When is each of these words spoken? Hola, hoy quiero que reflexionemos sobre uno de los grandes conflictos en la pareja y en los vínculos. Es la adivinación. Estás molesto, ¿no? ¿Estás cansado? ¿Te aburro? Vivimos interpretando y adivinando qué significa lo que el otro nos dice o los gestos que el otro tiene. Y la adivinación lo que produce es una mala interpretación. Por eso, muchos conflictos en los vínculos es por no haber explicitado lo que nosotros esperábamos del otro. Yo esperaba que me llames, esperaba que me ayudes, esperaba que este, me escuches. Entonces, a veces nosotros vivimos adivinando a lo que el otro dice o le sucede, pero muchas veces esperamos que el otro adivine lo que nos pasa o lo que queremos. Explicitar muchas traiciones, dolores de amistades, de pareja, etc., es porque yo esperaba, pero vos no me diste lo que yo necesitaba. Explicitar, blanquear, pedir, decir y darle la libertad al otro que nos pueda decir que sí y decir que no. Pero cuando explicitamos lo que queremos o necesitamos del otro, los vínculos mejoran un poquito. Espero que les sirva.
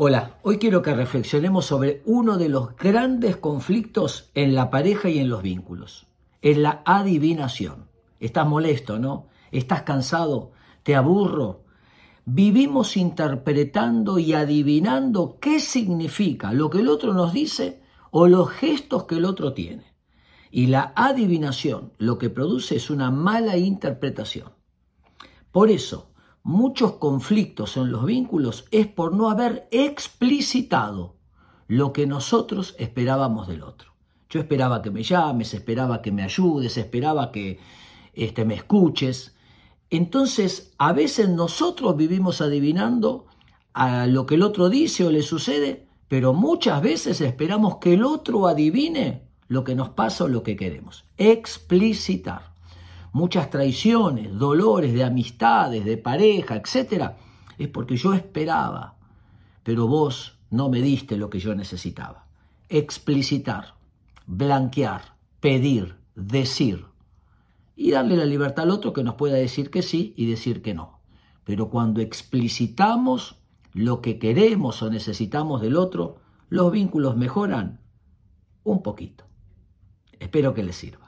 Hola, 0.00 0.38
hoy 0.42 0.58
quiero 0.58 0.80
que 0.80 0.94
reflexionemos 0.94 1.66
sobre 1.66 2.02
uno 2.04 2.38
de 2.38 2.48
los 2.48 2.76
grandes 2.76 3.36
conflictos 3.36 4.30
en 4.34 4.54
la 4.54 4.70
pareja 4.70 5.08
y 5.08 5.18
en 5.18 5.28
los 5.28 5.42
vínculos. 5.42 6.06
Es 6.40 6.56
la 6.56 6.82
adivinación. 6.84 7.88
Estás 8.20 8.46
molesto, 8.46 9.00
¿no? 9.00 9.26
¿Estás 9.50 9.82
cansado? 9.82 10.52
¿Te 10.84 10.94
aburro? 10.94 11.64
Vivimos 12.24 12.96
interpretando 12.96 14.20
y 14.20 14.34
adivinando 14.34 15.36
qué 15.40 15.58
significa 15.58 16.52
lo 16.52 16.70
que 16.70 16.78
el 16.78 16.86
otro 16.86 17.12
nos 17.12 17.32
dice 17.32 17.82
o 18.12 18.28
los 18.28 18.50
gestos 18.50 19.02
que 19.06 19.16
el 19.16 19.24
otro 19.24 19.52
tiene. 19.52 19.94
Y 20.52 20.68
la 20.68 20.92
adivinación 20.94 21.92
lo 21.98 22.18
que 22.18 22.30
produce 22.30 22.76
es 22.76 22.88
una 22.88 23.10
mala 23.10 23.56
interpretación. 23.56 24.52
Por 25.50 25.70
eso, 25.70 26.07
muchos 26.48 26.92
conflictos 26.92 27.76
en 27.76 27.92
los 27.92 28.06
vínculos 28.06 28.64
es 28.70 28.86
por 28.86 29.14
no 29.14 29.28
haber 29.28 29.68
explicitado 29.70 31.14
lo 31.66 31.92
que 31.92 32.06
nosotros 32.06 32.74
esperábamos 32.78 33.48
del 33.48 33.62
otro. 33.62 33.92
Yo 34.30 34.40
esperaba 34.40 34.80
que 34.80 34.90
me 34.90 35.02
llames, 35.02 35.52
esperaba 35.52 36.00
que 36.00 36.10
me 36.10 36.22
ayudes, 36.22 36.78
esperaba 36.78 37.32
que 37.32 37.60
este, 38.14 38.46
me 38.46 38.54
escuches. 38.54 39.34
Entonces, 39.90 40.72
a 40.78 40.94
veces 40.94 41.28
nosotros 41.28 41.94
vivimos 41.98 42.40
adivinando 42.40 43.26
a 43.74 44.06
lo 44.06 44.24
que 44.24 44.36
el 44.36 44.42
otro 44.42 44.70
dice 44.70 45.04
o 45.04 45.10
le 45.10 45.20
sucede, 45.20 45.86
pero 46.08 46.32
muchas 46.32 46.80
veces 46.80 47.20
esperamos 47.20 47.76
que 47.76 47.92
el 47.92 48.02
otro 48.02 48.46
adivine 48.46 49.28
lo 49.48 49.64
que 49.64 49.74
nos 49.74 49.90
pasa 49.90 50.24
o 50.24 50.28
lo 50.28 50.42
que 50.42 50.56
queremos. 50.56 51.04
Explicitar 51.18 52.54
muchas 53.12 53.50
traiciones, 53.50 54.36
dolores 54.38 54.92
de 54.92 55.04
amistades, 55.04 55.84
de 55.84 55.96
pareja, 55.96 56.56
etc., 56.56 57.12
es 57.58 57.68
porque 57.68 57.96
yo 57.96 58.14
esperaba, 58.14 58.96
pero 59.64 59.86
vos 59.86 60.38
no 60.50 60.68
me 60.68 60.80
diste 60.80 61.16
lo 61.16 61.28
que 61.28 61.40
yo 61.40 61.54
necesitaba. 61.54 62.26
Explicitar, 62.68 63.74
blanquear, 64.26 65.16
pedir, 65.40 65.96
decir 66.14 66.86
y 67.74 67.92
darle 67.92 68.16
la 68.16 68.24
libertad 68.24 68.64
al 68.64 68.70
otro 68.70 68.92
que 68.92 69.04
nos 69.04 69.14
pueda 69.14 69.36
decir 69.36 69.70
que 69.70 69.82
sí 69.82 70.12
y 70.16 70.26
decir 70.26 70.62
que 70.62 70.74
no. 70.74 71.00
Pero 71.44 71.70
cuando 71.70 72.00
explicitamos 72.00 73.36
lo 73.72 74.02
que 74.02 74.18
queremos 74.18 74.82
o 74.82 74.90
necesitamos 74.90 75.60
del 75.60 75.76
otro, 75.76 76.18
los 76.48 76.72
vínculos 76.72 77.16
mejoran 77.16 77.80
un 78.64 78.82
poquito. 78.82 79.24
Espero 80.18 80.54
que 80.54 80.64
les 80.64 80.76
sirva. 80.76 81.07